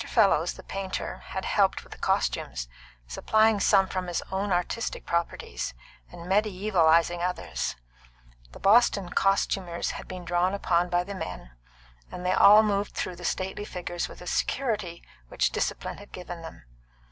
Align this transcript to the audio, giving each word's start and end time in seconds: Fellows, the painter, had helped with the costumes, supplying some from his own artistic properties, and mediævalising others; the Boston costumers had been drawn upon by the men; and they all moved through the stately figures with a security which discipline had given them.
Fellows, 0.07 0.53
the 0.55 0.63
painter, 0.63 1.19
had 1.27 1.45
helped 1.45 1.83
with 1.83 1.91
the 1.91 1.99
costumes, 1.99 2.67
supplying 3.05 3.59
some 3.59 3.85
from 3.87 4.07
his 4.07 4.23
own 4.31 4.51
artistic 4.51 5.05
properties, 5.05 5.75
and 6.11 6.21
mediævalising 6.25 7.19
others; 7.19 7.75
the 8.51 8.59
Boston 8.59 9.09
costumers 9.09 9.91
had 9.91 10.07
been 10.07 10.25
drawn 10.25 10.55
upon 10.55 10.89
by 10.89 11.03
the 11.03 11.13
men; 11.13 11.51
and 12.11 12.25
they 12.25 12.33
all 12.33 12.63
moved 12.63 12.93
through 12.95 13.15
the 13.15 13.23
stately 13.23 13.63
figures 13.63 14.09
with 14.09 14.21
a 14.23 14.25
security 14.27 15.03
which 15.27 15.51
discipline 15.51 15.99
had 15.99 16.11
given 16.11 16.41
them. 16.41 16.63